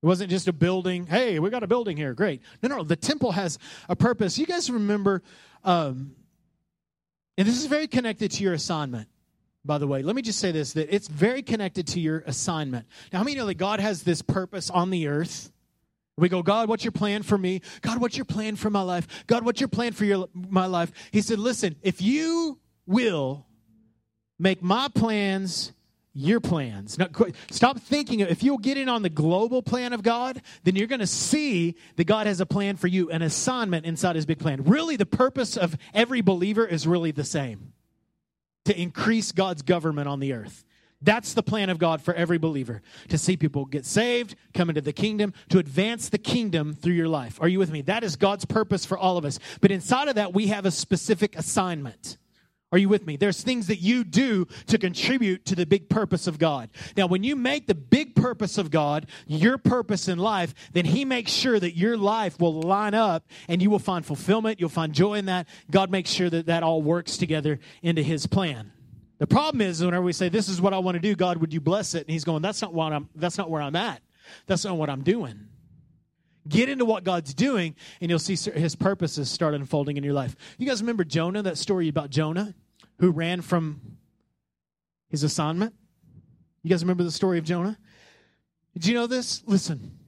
[0.02, 1.06] It wasn't just a building.
[1.06, 2.14] Hey, we got a building here.
[2.14, 2.40] Great.
[2.62, 3.58] No, no, the temple has
[3.88, 4.38] a purpose.
[4.38, 5.22] You guys remember,
[5.64, 6.14] um,
[7.36, 9.08] and this is very connected to your assignment,
[9.64, 10.02] by the way.
[10.02, 12.86] Let me just say this that it's very connected to your assignment.
[13.12, 15.50] Now, how many know that God has this purpose on the earth?
[16.16, 17.62] We go, God, what's your plan for me?
[17.80, 19.06] God, what's your plan for my life?
[19.26, 20.92] God, what's your plan for your, my life?
[21.12, 23.46] He said, listen, if you will
[24.38, 25.72] make my plans
[26.18, 26.98] your plans.
[26.98, 27.08] Now,
[27.50, 28.20] stop thinking.
[28.20, 31.76] If you'll get in on the global plan of God, then you're going to see
[31.96, 34.64] that God has a plan for you, an assignment inside his big plan.
[34.64, 37.72] Really, the purpose of every believer is really the same
[38.64, 40.64] to increase God's government on the earth.
[41.00, 44.80] That's the plan of God for every believer to see people get saved, come into
[44.80, 47.38] the kingdom, to advance the kingdom through your life.
[47.40, 47.82] Are you with me?
[47.82, 49.38] That is God's purpose for all of us.
[49.60, 52.18] But inside of that, we have a specific assignment.
[52.70, 53.16] Are you with me?
[53.16, 56.68] There's things that you do to contribute to the big purpose of God.
[56.98, 61.06] Now, when you make the big purpose of God your purpose in life, then He
[61.06, 64.60] makes sure that your life will line up and you will find fulfillment.
[64.60, 65.48] You'll find joy in that.
[65.70, 68.70] God makes sure that that all works together into His plan.
[69.16, 71.54] The problem is whenever we say, This is what I want to do, God, would
[71.54, 72.02] you bless it?
[72.02, 74.02] And He's going, That's not what I'm that's not where I'm at.
[74.46, 75.48] That's not what I'm doing.
[76.48, 80.34] Get into what God's doing, and you'll see his purposes start unfolding in your life.
[80.56, 82.54] You guys remember Jonah, that story about Jonah
[83.00, 83.80] who ran from
[85.10, 85.74] his assignment?
[86.62, 87.78] You guys remember the story of Jonah?
[88.74, 89.42] Did you know this?
[89.46, 89.98] Listen.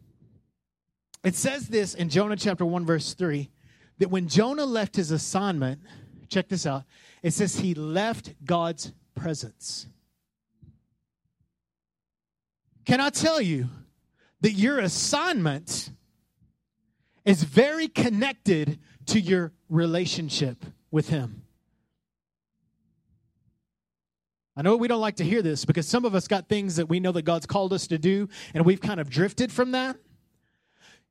[1.22, 3.50] It says this in Jonah chapter 1, verse 3
[3.98, 5.80] that when Jonah left his assignment,
[6.28, 6.84] check this out,
[7.22, 9.86] it says he left God's presence.
[12.86, 13.68] Can I tell you
[14.40, 15.90] that your assignment
[17.24, 21.42] is very connected to your relationship with Him?
[24.56, 26.88] I know we don't like to hear this because some of us got things that
[26.88, 29.96] we know that God's called us to do, and we've kind of drifted from that.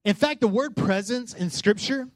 [0.06, 2.08] In fact, the word presence in Scripture,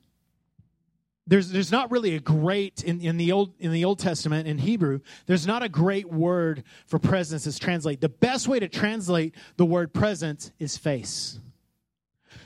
[1.26, 4.58] there's, there's not really a great in, in the old in the Old Testament in
[4.58, 5.00] Hebrew.
[5.26, 8.02] There's not a great word for presence as translate.
[8.02, 11.40] The best way to translate the word presence is face.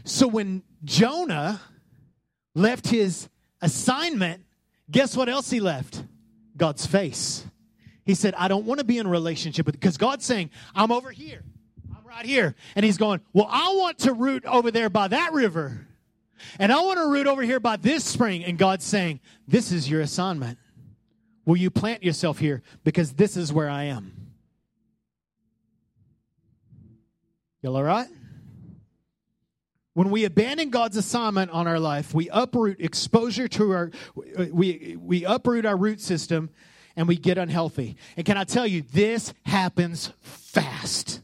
[0.08, 1.60] So when Jonah
[2.56, 3.28] left his
[3.62, 4.42] assignment,
[4.90, 6.02] guess what else he left?
[6.56, 7.46] God's face.
[8.06, 10.94] He said, I don't want to be in a relationship with because God's saying, I'm
[10.94, 11.44] over here.
[11.94, 12.56] I'm right here.
[12.76, 15.86] And he's going, Well, I want to root over there by that river.
[16.58, 18.46] And I want to root over here by this spring.
[18.46, 20.58] And God's saying, This is your assignment.
[21.46, 22.62] Will you plant yourself here?
[22.86, 24.14] Because this is where I am.
[27.62, 28.08] Y'all all right?
[29.98, 33.92] When we abandon God's assignment on our life, we uproot exposure to our
[34.54, 36.52] we we uproot our root system
[36.96, 37.98] and we get unhealthy.
[38.16, 41.22] And can I tell you, this happens fast.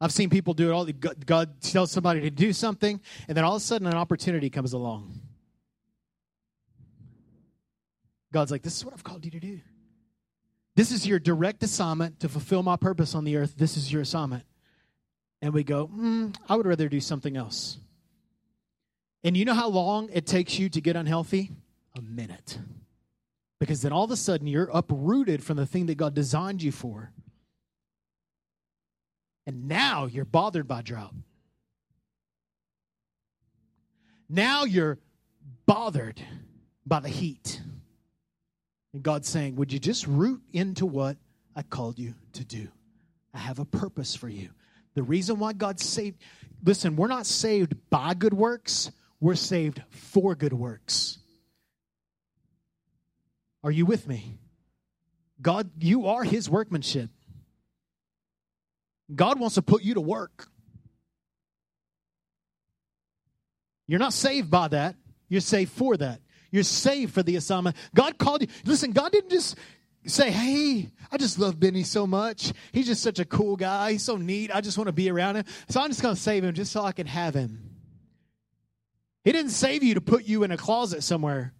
[0.00, 0.84] I've seen people do it all.
[1.26, 4.72] God tells somebody to do something, and then all of a sudden an opportunity comes
[4.72, 5.18] along.
[8.32, 9.58] God's like, This is what I've called you to do.
[10.76, 13.54] This is your direct assignment to fulfill my purpose on the earth.
[13.56, 14.44] This is your assignment.
[15.42, 17.78] And we go, mm, I would rather do something else.
[19.24, 21.50] And you know how long it takes you to get unhealthy?
[21.96, 22.58] A minute.
[23.58, 26.72] Because then all of a sudden you're uprooted from the thing that God designed you
[26.72, 27.12] for.
[29.46, 31.14] And now you're bothered by drought.
[34.28, 34.98] Now you're
[35.66, 36.20] bothered
[36.86, 37.60] by the heat.
[38.92, 41.16] And God's saying, Would you just root into what
[41.54, 42.68] I called you to do?
[43.34, 44.50] I have a purpose for you.
[44.94, 46.20] The reason why God saved,
[46.62, 51.18] listen, we're not saved by good works, we're saved for good works.
[53.62, 54.38] Are you with me?
[55.40, 57.10] God, you are his workmanship.
[59.14, 60.48] God wants to put you to work.
[63.86, 64.96] You're not saved by that.
[65.28, 66.20] You're saved for that.
[66.50, 67.76] You're saved for the assignment.
[67.94, 68.48] God called you.
[68.64, 69.56] Listen, God didn't just
[70.06, 72.52] say, Hey, I just love Benny so much.
[72.72, 73.92] He's just such a cool guy.
[73.92, 74.54] He's so neat.
[74.54, 75.44] I just want to be around him.
[75.68, 77.70] So I'm just going to save him just so I can have him.
[79.24, 81.52] He didn't save you to put you in a closet somewhere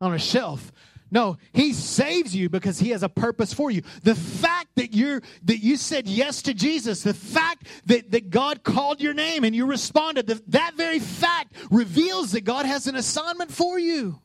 [0.00, 0.72] on a shelf.
[1.12, 3.82] No, he saves you because he has a purpose for you.
[4.04, 8.62] The fact that you're that you said yes to Jesus, the fact that, that God
[8.62, 12.94] called your name and you responded, the, that very fact reveals that God has an
[12.94, 14.20] assignment for you.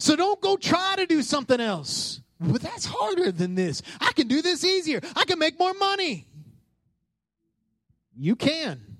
[0.00, 2.20] So don't go try to do something else.
[2.40, 3.82] But that's harder than this.
[4.00, 5.00] I can do this easier.
[5.16, 6.28] I can make more money.
[8.16, 8.98] You can.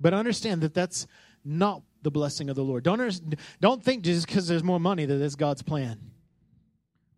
[0.00, 1.06] But understand that that's
[1.44, 2.84] not the blessing of the Lord.
[2.84, 5.98] Don't, don't think just because there's more money that it's God's plan.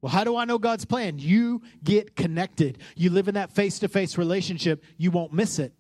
[0.01, 1.19] Well, how do I know God's plan?
[1.19, 2.79] You get connected.
[2.97, 5.75] You live in that face to face relationship, you won't miss it.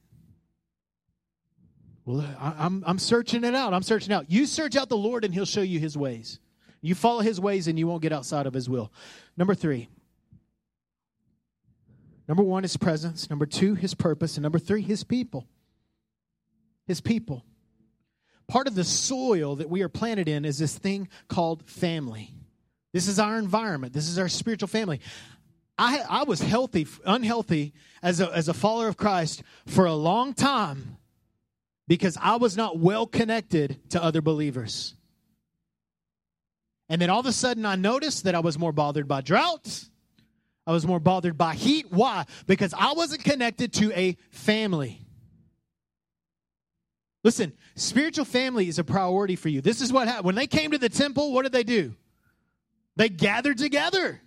[2.04, 3.72] Well, I, I'm, I'm searching it out.
[3.72, 4.30] I'm searching out.
[4.30, 6.38] You search out the Lord and He'll show you His ways.
[6.80, 8.92] You follow His ways and you won't get outside of His will.
[9.36, 9.88] Number three.
[12.28, 13.28] Number one, His presence.
[13.28, 14.36] Number two, His purpose.
[14.36, 15.46] And number three, His people.
[16.86, 17.44] His people
[18.50, 22.34] part of the soil that we are planted in is this thing called family.
[22.92, 23.92] This is our environment.
[23.92, 25.00] This is our spiritual family.
[25.78, 30.34] I, I was healthy, unhealthy as a, as a follower of Christ for a long
[30.34, 30.96] time
[31.86, 34.94] because I was not well connected to other believers.
[36.90, 39.84] And then all of a sudden, I noticed that I was more bothered by drought.
[40.66, 41.86] I was more bothered by heat.
[41.90, 42.26] Why?
[42.46, 45.00] Because I wasn't connected to a family.
[47.22, 49.60] Listen, spiritual family is a priority for you.
[49.60, 50.26] This is what happened.
[50.26, 51.94] When they came to the temple, what did they do?
[52.96, 54.20] They gathered together.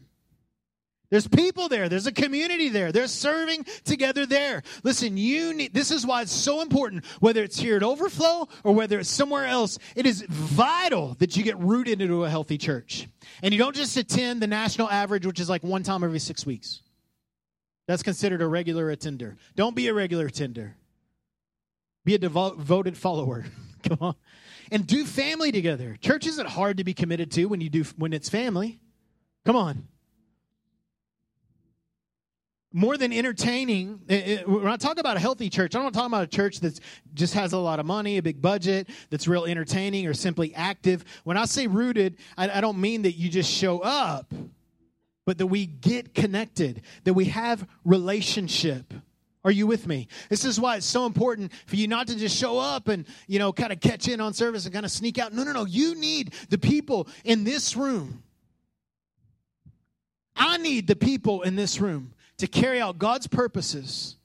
[1.13, 1.89] There's people there.
[1.89, 2.91] There's a community there.
[2.91, 4.63] They're serving together there.
[4.81, 8.73] Listen, you need, this is why it's so important, whether it's here at Overflow or
[8.73, 13.07] whether it's somewhere else, it is vital that you get rooted into a healthy church.
[13.43, 16.47] And you don't just attend the national average, which is like one time every six
[16.47, 16.81] weeks.
[17.87, 19.37] That's considered a regular attender.
[19.55, 20.75] Don't be a regular attender.
[22.05, 23.45] Be a devoted follower.
[23.83, 24.15] Come on.
[24.71, 25.95] And do family together.
[26.01, 28.79] Church isn't hard to be committed to when you do when it's family.
[29.45, 29.89] Come on.
[32.75, 36.07] More than entertaining, eh, eh, when I talk about a healthy church, I don't talk
[36.07, 36.79] about a church that
[37.13, 41.05] just has a lot of money, a big budget, that's real entertaining or simply active.
[41.23, 44.33] When I say rooted, I, I don't mean that you just show up,
[45.23, 48.91] but that we get connected, that we have relationship
[49.45, 50.07] Are you with me?
[50.29, 53.39] This is why it's so important for you not to just show up and, you
[53.39, 55.33] know, kind of catch in on service and kind of sneak out.
[55.33, 55.65] No, no, no.
[55.65, 58.23] You need the people in this room.
[60.35, 64.17] I need the people in this room to carry out God's purposes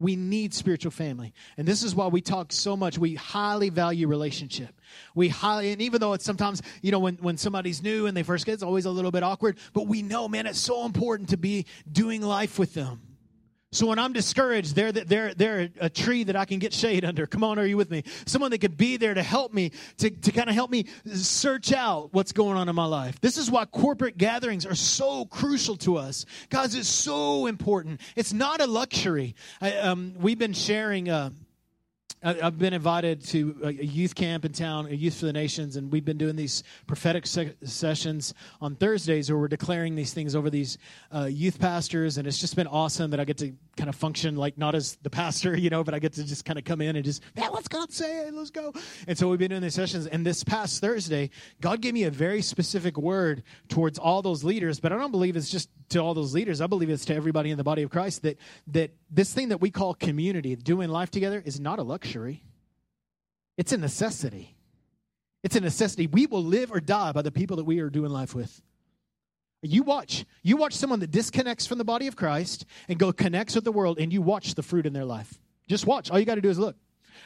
[0.00, 1.32] we need spiritual family.
[1.56, 2.98] And this is why we talk so much.
[2.98, 4.80] We highly value relationship.
[5.14, 8.22] We highly, and even though it's sometimes, you know, when, when somebody's new and they
[8.22, 11.30] first get, it's always a little bit awkward, but we know, man, it's so important
[11.30, 13.00] to be doing life with them.
[13.70, 17.26] So when I'm discouraged, they're, they're, they're a tree that I can get shade under.
[17.26, 18.02] Come on, are you with me?
[18.24, 21.70] Someone that could be there to help me, to, to kind of help me search
[21.74, 23.20] out what's going on in my life.
[23.20, 26.24] This is why corporate gatherings are so crucial to us.
[26.48, 28.00] Guys, it's so important.
[28.16, 29.34] It's not a luxury.
[29.60, 31.10] I, um, we've been sharing.
[31.10, 31.30] Uh,
[32.20, 35.92] I've been invited to a youth camp in town, a Youth for the Nations, and
[35.92, 40.50] we've been doing these prophetic se- sessions on Thursdays where we're declaring these things over
[40.50, 40.78] these
[41.14, 44.34] uh, youth pastors, and it's just been awesome that I get to kind of function
[44.34, 46.80] like not as the pastor, you know, but I get to just kind of come
[46.80, 48.34] in and just, yeah, what's God saying?
[48.34, 48.72] Let's go.
[49.06, 52.10] And so we've been doing these sessions, and this past Thursday, God gave me a
[52.10, 56.14] very specific word towards all those leaders, but I don't believe it's just to all
[56.14, 56.60] those leaders.
[56.60, 59.60] I believe it's to everybody in the body of Christ that that this thing that
[59.60, 62.42] we call community, doing life together, is not a luxury.
[63.56, 64.56] It's a necessity.
[65.42, 66.06] It's a necessity.
[66.06, 68.60] We will live or die by the people that we are doing life with.
[69.62, 70.24] You watch.
[70.42, 73.72] You watch someone that disconnects from the body of Christ and go connects with the
[73.72, 75.40] world, and you watch the fruit in their life.
[75.66, 76.10] Just watch.
[76.10, 76.76] All you got to do is look.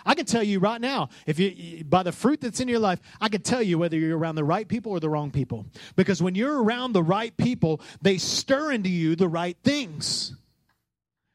[0.04, 3.00] I can tell you right now, if you by the fruit that's in your life,
[3.20, 5.66] I can tell you whether you're around the right people or the wrong people.
[5.96, 10.34] Because when you're around the right people, they stir into you the right things.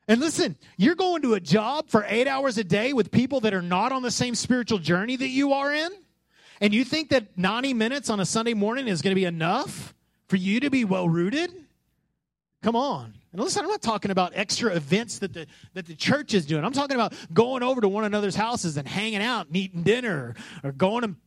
[0.08, 3.54] And listen, you're going to a job for eight hours a day with people that
[3.54, 5.92] are not on the same spiritual journey that you are in,
[6.62, 9.94] and you think that 90 minutes on a Sunday morning is going to be enough
[10.28, 11.52] for you to be well rooted?
[12.64, 13.14] Come on.
[13.38, 15.46] And listen, I'm not talking about extra events that the,
[15.76, 16.66] that the church is doing.
[16.66, 20.34] I'm talking about going over to one another's houses and hanging out and eating dinner
[20.64, 21.18] or going and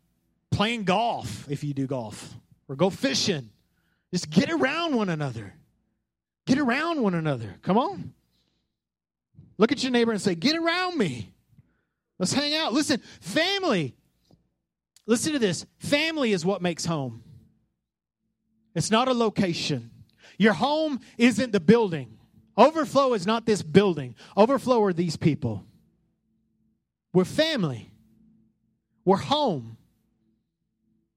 [0.51, 2.35] playing golf if you do golf
[2.66, 3.51] or go fishing.
[4.12, 5.55] Just get around one another.
[6.49, 7.55] Get around one another.
[7.62, 8.12] Come on.
[9.57, 11.33] Look at your neighbor and say, Get around me.
[12.18, 12.73] Let's hang out.
[12.73, 13.94] Listen, family.
[15.07, 15.64] Listen to this.
[15.79, 17.23] Family is what makes home.
[18.75, 19.92] It's not a location.
[20.40, 22.16] Your home isn't the building.
[22.57, 24.14] Overflow is not this building.
[24.35, 25.66] Overflow are these people.
[27.12, 27.92] We're family.
[29.05, 29.76] We're home.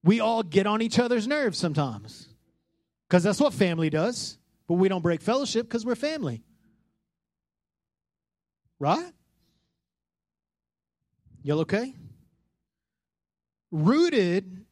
[0.02, 2.28] We all get on each other's nerves sometimes
[3.08, 4.36] because that's what family does.
[4.68, 6.42] But we don't break fellowship because we're family.
[8.78, 9.10] Right?
[11.42, 11.94] Y'all okay?
[13.70, 14.66] Rooted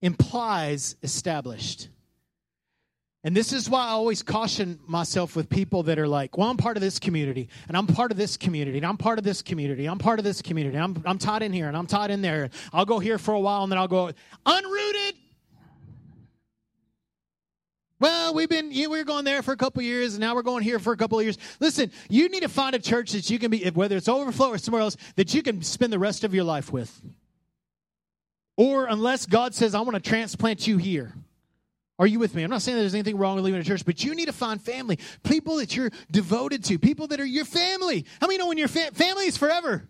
[0.00, 1.90] implies established.
[3.22, 6.56] And this is why I always caution myself with people that are like, well, I'm
[6.56, 9.42] part of this community, and I'm part of this community, and I'm part of this
[9.42, 12.22] community, I'm part of this community, I'm, I'm tied in here, and I'm tied in
[12.22, 12.48] there.
[12.72, 14.10] I'll go here for a while, and then I'll go
[14.46, 15.12] unrooted.
[17.98, 20.62] Well, we've been, we were going there for a couple years, and now we're going
[20.62, 21.36] here for a couple of years.
[21.60, 24.56] Listen, you need to find a church that you can be, whether it's overflow or
[24.56, 27.02] somewhere else, that you can spend the rest of your life with.
[28.56, 31.12] Or unless God says, I want to transplant you here.
[32.00, 32.42] Are you with me?
[32.42, 34.58] I'm not saying there's anything wrong with leaving a church, but you need to find
[34.58, 38.06] family, people that you're devoted to, people that are your family.
[38.22, 39.86] How many know when your fa- family is forever?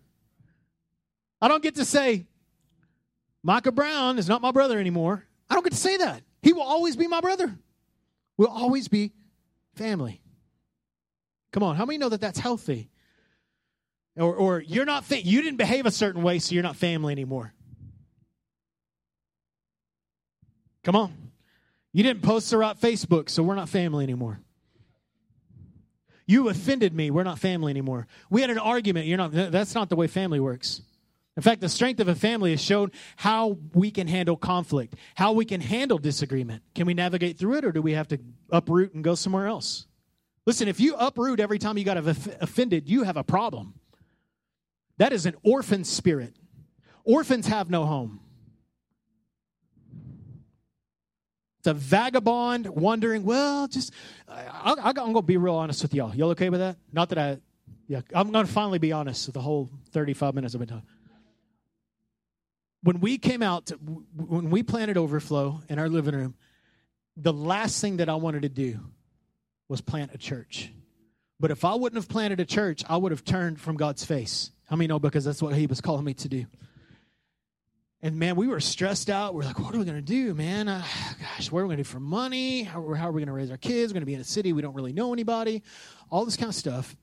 [1.40, 2.26] I don't get to say,
[3.44, 5.24] Micah Brown is not my brother anymore.
[5.48, 6.24] I don't get to say that.
[6.42, 7.56] He will always be my brother.
[8.36, 9.12] We'll always be
[9.76, 10.20] family.
[11.52, 12.90] Come on, how many know that that's healthy?
[14.16, 17.12] Or, or you're not, fa- you didn't behave a certain way, so you're not family
[17.12, 17.54] anymore.
[20.82, 21.29] Come on.
[21.92, 24.40] You didn't post on Facebook, so we're not family anymore.
[26.26, 28.06] You offended me, we're not family anymore.
[28.30, 30.82] We had an argument, you're not that's not the way family works.
[31.36, 35.32] In fact, the strength of a family is shown how we can handle conflict, how
[35.32, 36.62] we can handle disagreement.
[36.74, 38.18] Can we navigate through it or do we have to
[38.50, 39.86] uproot and go somewhere else?
[40.46, 43.74] Listen, if you uproot every time you got offended, you have a problem.
[44.98, 46.36] That is an orphan spirit.
[47.04, 48.20] Orphans have no home.
[51.60, 53.92] It's a vagabond wondering, well, just,
[54.26, 56.14] I, am going to be real honest with y'all.
[56.14, 56.76] Y'all okay with that?
[56.90, 57.38] Not that I,
[57.86, 60.88] yeah, I'm going to finally be honest with the whole 35 minutes I've been talking.
[62.82, 66.34] When we came out, to, when we planted Overflow in our living room,
[67.14, 68.80] the last thing that I wanted to do
[69.68, 70.72] was plant a church.
[71.38, 74.50] But if I wouldn't have planted a church, I would have turned from God's face.
[74.70, 74.98] How many know?
[74.98, 76.46] Because that's what He was calling me to do.
[78.02, 79.34] And man, we were stressed out.
[79.34, 80.68] We're like, what are we going to do, man?
[80.68, 80.82] Uh,
[81.20, 82.62] gosh, what are we going to do for money?
[82.62, 83.92] How, how are we going to raise our kids?
[83.92, 85.62] We're going to be in a city we don't really know anybody.
[86.10, 86.96] All this kind of stuff.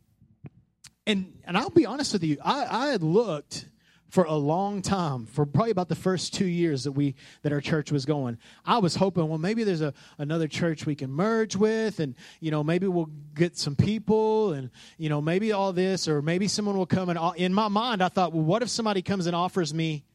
[1.06, 3.70] And and I'll be honest with you, I, I had looked
[4.10, 7.60] for a long time for probably about the first two years that we that our
[7.60, 11.58] church was going i was hoping well maybe there's a another church we can merge
[11.58, 16.08] with and you know maybe we'll get some people and you know maybe all this
[16.08, 19.02] or maybe someone will come and in my mind i thought well what if somebody
[19.02, 20.06] comes and offers me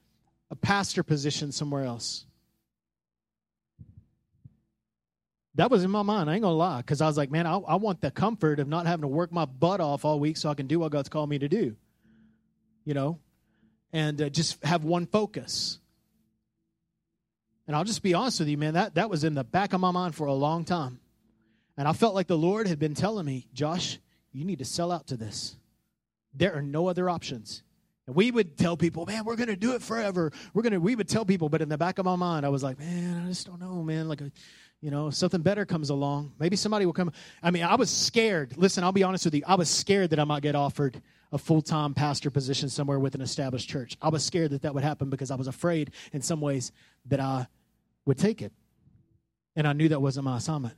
[0.53, 2.27] a pastor position somewhere else.
[5.55, 6.29] That was in my mind.
[6.29, 8.69] I ain't gonna lie, because I was like, man, I, I, want the comfort of
[8.69, 11.09] not having to work my butt off all week so I can do what God's
[11.09, 11.75] called me to do.
[12.85, 13.19] You know,
[13.95, 15.79] and uh, just have one focus.
[17.67, 18.75] And I'll just be honest with you, man.
[18.75, 21.01] That that was in the back of my mind for a long time,
[21.79, 23.99] and I felt like the Lord had been telling me, Josh,
[24.33, 25.57] you need to sell out to this.
[26.35, 27.63] There are no other options.
[28.07, 30.33] And we would tell people, man, we're going to do it forever.
[30.55, 32.49] We're going to, we would tell people, but in the back of my mind, I
[32.49, 34.09] was like, man, I just don't know, man.
[34.09, 34.33] Like, a,
[34.81, 36.33] you know, something better comes along.
[36.41, 37.13] Maybe somebody will come.
[37.43, 38.57] I mean, I was scared.
[38.57, 39.43] Listen, I'll be honest with you.
[39.47, 41.01] I was scared that I might get offered
[41.31, 43.97] a full time pastor position somewhere with an established church.
[44.03, 46.73] I was scared that that would happen because I was afraid in some ways
[47.07, 47.47] that I
[48.05, 48.53] would take it.
[49.55, 50.75] And I knew that wasn't my assignment.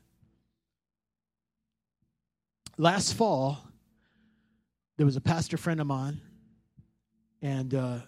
[2.77, 3.59] Last fall,
[4.99, 6.20] there was a pastor friend of mine
[7.45, 7.99] and uh,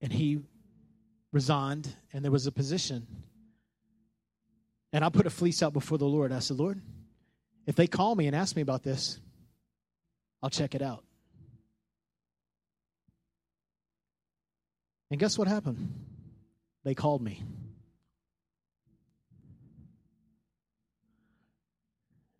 [0.00, 0.38] and he
[1.32, 3.06] resigned, and there was a position.
[4.92, 6.32] And I put a fleece out before the Lord.
[6.32, 6.80] I said, Lord,
[7.66, 9.18] if they call me and ask me about this,
[10.40, 11.02] I'll check it out.
[15.10, 15.92] And guess what happened?
[16.84, 17.42] They called me.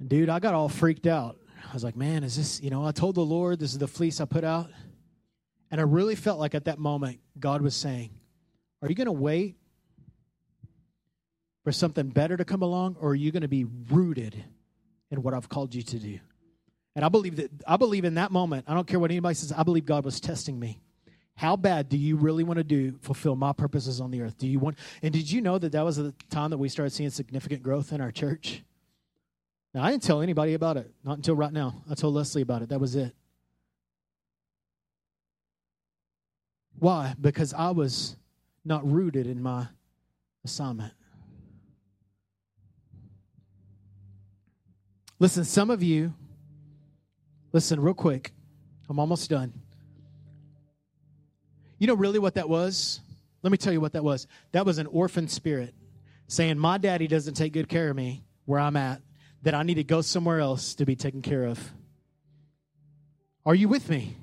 [0.06, 1.38] Dude, I got all freaked out.
[1.68, 3.88] I was like, man, is this, you know, I told the Lord this is the
[3.88, 4.70] fleece I put out.
[5.70, 8.10] And I really felt like at that moment, God was saying,
[8.82, 9.56] Are you going to wait
[11.64, 14.44] for something better to come along, or are you going to be rooted
[15.10, 16.20] in what I've called you to do?
[16.94, 19.52] And I believe that I believe in that moment, I don't care what anybody says,
[19.52, 20.80] I believe God was testing me.
[21.34, 24.38] How bad do you really want to do fulfill my purposes on the earth?
[24.38, 26.90] Do you want and did you know that that was the time that we started
[26.90, 28.62] seeing significant growth in our church?
[29.74, 31.82] Now, I didn't tell anybody about it, not until right now.
[31.90, 32.70] I told Leslie about it.
[32.70, 33.14] That was it.
[36.79, 37.14] Why?
[37.20, 38.16] Because I was
[38.64, 39.68] not rooted in my
[40.45, 40.93] assignment.
[45.18, 46.12] Listen, some of you,
[47.53, 48.33] listen real quick.
[48.89, 49.53] I'm almost done.
[51.79, 53.01] You know really what that was?
[53.43, 54.27] Let me tell you what that was.
[54.53, 55.74] That was an orphan spirit
[56.29, 59.01] saying, My daddy doesn't take good care of me where I'm at,
[59.43, 61.72] that I need to go somewhere else to be taken care of.
[63.45, 64.16] Are you with me?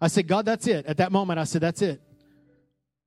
[0.00, 0.86] I said, God, that's it.
[0.86, 2.00] At that moment, I said, that's it.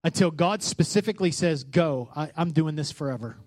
[0.04, 3.38] Until God specifically says, go, I, I'm doing this forever.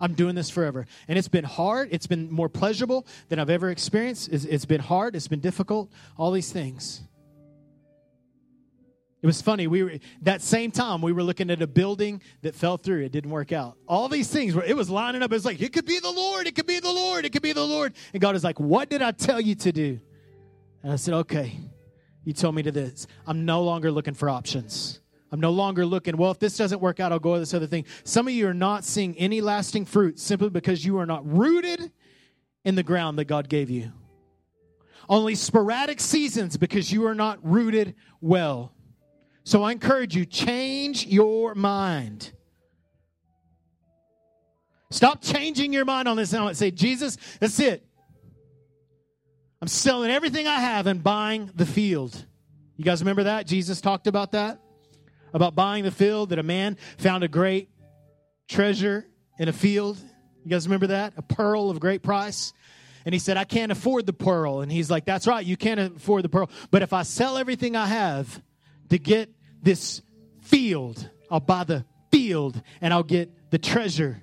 [0.00, 0.86] I'm doing this forever.
[1.08, 1.88] And it's been hard.
[1.92, 4.28] It's been more pleasurable than I've ever experienced.
[4.32, 5.16] it's, it's been hard.
[5.16, 5.90] It's been difficult.
[6.18, 7.02] All these things.
[9.22, 9.66] It was funny.
[9.66, 13.04] We were that same time we were looking at a building that fell through.
[13.04, 13.78] It didn't work out.
[13.88, 15.32] All these things were it was lining up.
[15.32, 17.40] It was like, it could be the Lord, it could be the Lord, it could
[17.40, 17.94] be the Lord.
[18.12, 19.98] And God is like, What did I tell you to do?
[20.82, 21.58] And I said, Okay.
[22.24, 23.06] You told me to this.
[23.26, 25.00] I'm no longer looking for options.
[25.30, 27.66] I'm no longer looking, well, if this doesn't work out, I'll go with this other
[27.66, 27.86] thing.
[28.04, 31.90] Some of you are not seeing any lasting fruit simply because you are not rooted
[32.64, 33.92] in the ground that God gave you.
[35.08, 38.72] Only sporadic seasons because you are not rooted well.
[39.42, 42.32] So I encourage you, change your mind.
[44.90, 47.84] Stop changing your mind on this now and say, Jesus, that's it.
[49.64, 52.14] I'm selling everything I have and buying the field.
[52.76, 53.46] You guys remember that?
[53.46, 54.60] Jesus talked about that?
[55.32, 57.70] About buying the field, that a man found a great
[58.46, 59.06] treasure
[59.38, 59.96] in a field.
[60.44, 61.14] You guys remember that?
[61.16, 62.52] A pearl of great price.
[63.06, 64.60] And he said, I can't afford the pearl.
[64.60, 66.50] And he's like, That's right, you can't afford the pearl.
[66.70, 68.42] But if I sell everything I have
[68.90, 69.30] to get
[69.62, 70.02] this
[70.42, 74.20] field, I'll buy the field and I'll get the treasure.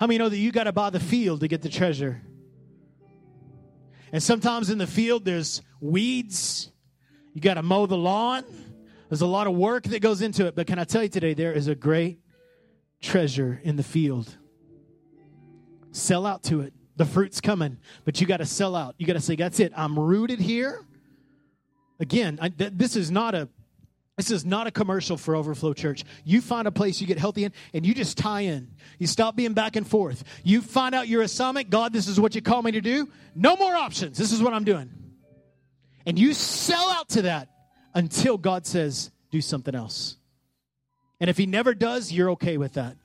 [0.00, 2.22] How many know that you got to buy the field to get the treasure?
[4.12, 6.70] And sometimes in the field, there's weeds.
[7.34, 8.44] You got to mow the lawn.
[9.08, 10.54] There's a lot of work that goes into it.
[10.54, 12.20] But can I tell you today, there is a great
[13.00, 14.36] treasure in the field.
[15.92, 16.72] Sell out to it.
[16.96, 18.94] The fruit's coming, but you got to sell out.
[18.98, 19.72] You got to say, that's it.
[19.74, 20.84] I'm rooted here.
[21.98, 23.48] Again, I, th- this is not a
[24.20, 26.04] this is not a commercial for Overflow Church.
[26.24, 28.68] You find a place you get healthy in and you just tie in.
[28.98, 30.24] You stop being back and forth.
[30.44, 31.70] You find out your assignment.
[31.70, 33.08] God, this is what you call me to do.
[33.34, 34.18] No more options.
[34.18, 34.90] This is what I'm doing.
[36.04, 37.48] And you sell out to that
[37.94, 40.18] until God says, do something else.
[41.18, 42.98] And if he never does, you're okay with that.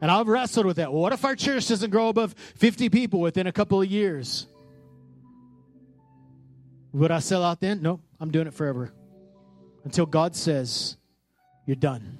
[0.00, 0.92] And I've wrestled with that.
[0.92, 4.48] Well, what if our church doesn't grow above 50 people within a couple of years?
[6.92, 7.80] Would I sell out then?
[7.80, 8.92] No, I'm doing it forever.
[9.84, 10.96] Until God says,
[11.66, 12.18] you're done.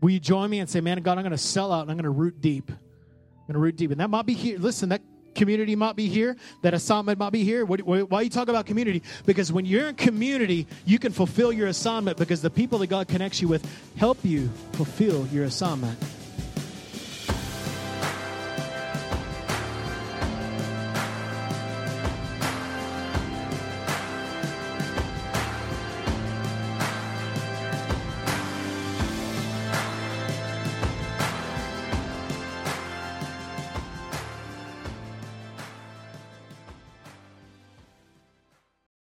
[0.00, 1.90] Will you join me and say, man, of God, I'm going to sell out and
[1.90, 2.70] I'm going to root deep.
[2.70, 3.90] I'm going to root deep.
[3.90, 4.58] And that might be here.
[4.58, 5.02] Listen, that
[5.34, 7.64] community might be here, that assignment might be here.
[7.64, 9.02] Why you talk about community?
[9.26, 13.08] Because when you're in community, you can fulfill your assignment because the people that God
[13.08, 15.98] connects you with help you fulfill your assignment.